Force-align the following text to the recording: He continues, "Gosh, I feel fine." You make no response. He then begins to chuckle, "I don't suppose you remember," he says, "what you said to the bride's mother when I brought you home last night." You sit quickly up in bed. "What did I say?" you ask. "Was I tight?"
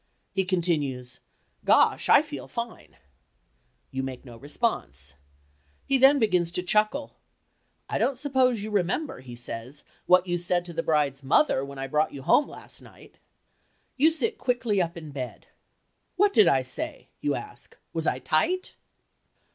He 0.33 0.45
continues, 0.45 1.19
"Gosh, 1.63 2.09
I 2.09 2.23
feel 2.23 2.47
fine." 2.47 2.97
You 3.91 4.01
make 4.01 4.25
no 4.25 4.35
response. 4.35 5.13
He 5.85 5.99
then 5.99 6.17
begins 6.17 6.51
to 6.53 6.63
chuckle, 6.63 7.17
"I 7.87 7.99
don't 7.99 8.17
suppose 8.17 8.63
you 8.63 8.71
remember," 8.71 9.19
he 9.19 9.35
says, 9.35 9.83
"what 10.07 10.25
you 10.25 10.39
said 10.39 10.65
to 10.65 10.73
the 10.73 10.81
bride's 10.81 11.21
mother 11.21 11.63
when 11.63 11.77
I 11.77 11.85
brought 11.85 12.13
you 12.15 12.23
home 12.23 12.49
last 12.49 12.81
night." 12.81 13.19
You 13.95 14.09
sit 14.09 14.39
quickly 14.39 14.81
up 14.81 14.97
in 14.97 15.11
bed. 15.11 15.45
"What 16.15 16.33
did 16.33 16.47
I 16.47 16.63
say?" 16.63 17.09
you 17.19 17.35
ask. 17.35 17.77
"Was 17.93 18.07
I 18.07 18.17
tight?" 18.17 18.73